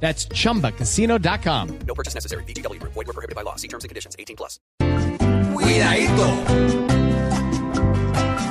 That's 0.00 0.28
chumbacasino.com. 0.28 1.78
No 1.86 1.94
purchase 1.94 2.14
necessary. 2.14 2.44
BGW. 2.44 2.80
Void 2.82 2.94
were 2.94 3.12
prohibited 3.12 3.34
by 3.34 3.42
law. 3.42 3.56
See 3.56 3.68
terms 3.68 3.82
and 3.84 3.88
conditions. 3.88 4.14
18 4.18 4.36
plus. 4.36 4.60
Cuidadito. 5.54 6.26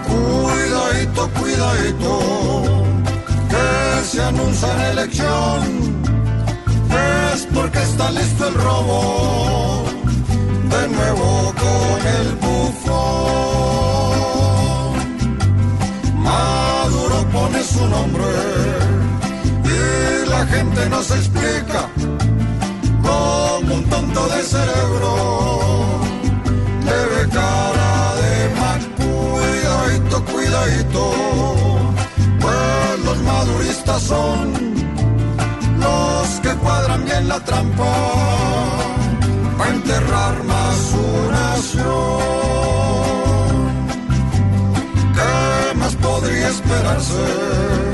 Cuidadito, 0.08 1.30
cuidadito. 1.40 2.20
Que 3.50 4.04
se 4.06 4.22
anuncia 4.22 4.74
en 4.74 4.82
elección. 4.98 5.62
Es 7.34 7.46
porque 7.54 7.80
está 7.80 8.12
listo 8.12 8.48
el 8.48 8.54
robo. 8.56 9.86
De 10.70 10.88
nuevo 10.88 11.54
con 11.64 12.08
el 12.20 12.36
bufón. 12.36 12.96
Maduro 16.24 17.18
pone 17.32 17.64
su 17.64 17.88
nombre. 17.88 18.25
Gente 20.56 20.90
no 20.90 21.02
se 21.04 21.16
explica. 21.16 21.90
Como 23.04 23.76
un 23.76 23.84
tonto 23.90 24.28
de 24.30 24.42
cerebro 24.44 25.12
le 26.88 27.00
ve 27.12 27.30
cara 27.30 28.16
de 28.22 28.34
mal, 28.62 28.82
cuidadito, 29.02 30.16
cuidadito, 30.32 31.04
pues 32.40 33.00
los 33.04 33.18
maduristas 33.24 34.02
son 34.02 34.54
los 35.86 36.28
que 36.42 36.52
cuadran 36.64 37.04
bien 37.04 37.28
la 37.28 37.40
trampa 37.42 37.94
para 39.58 39.72
enterrar 39.72 40.44
más 40.46 40.76
su 40.92 41.06
nación. 41.38 41.86
¿Qué 45.18 45.76
más 45.80 45.96
podría 45.96 46.48
esperarse 46.48 47.85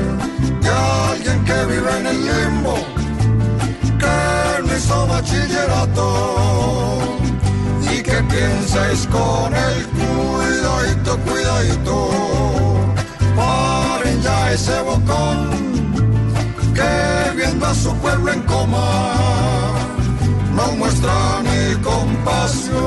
pienses 8.42 9.06
con 9.06 9.54
el 9.54 9.86
cuidadito, 9.98 11.18
cuidadito. 11.28 12.10
Paren 13.36 14.22
ya 14.22 14.52
ese 14.52 14.80
bocón 14.82 15.38
que 16.74 17.36
viendo 17.36 17.66
a 17.66 17.74
su 17.74 17.94
pueblo 17.96 18.32
en 18.32 18.42
coma 18.42 18.88
no 20.56 20.72
muestra 20.78 21.14
ni 21.46 21.74
compasión. 21.82 22.82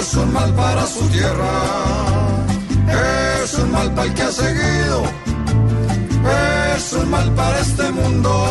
Es 0.00 0.14
un 0.14 0.32
mal 0.32 0.52
para 0.54 0.86
su 0.86 1.04
tierra, 1.08 1.56
es 3.42 3.54
un 3.54 3.72
mal 3.72 3.92
para 3.94 4.08
el 4.08 4.14
que 4.14 4.22
ha 4.22 4.32
seguido, 4.32 5.02
es 6.76 6.92
un 6.92 7.10
mal 7.10 7.30
para 7.32 7.58
este 7.60 7.90
mundo 7.92 8.47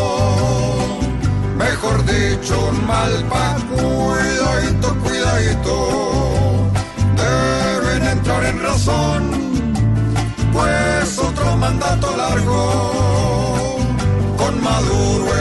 dicho, 2.88 3.20
un 3.20 3.24
mal 3.24 3.24
pa' 3.28 3.56
cuidadito, 3.70 4.94
cuidadito. 5.02 6.70
Deben 7.16 8.08
entrar 8.08 8.44
en 8.44 8.62
razón, 8.62 9.22
pues 10.52 11.18
otro 11.18 11.56
mandato 11.56 12.16
largo, 12.16 13.78
con 14.36 14.62
Maduro 14.62 15.37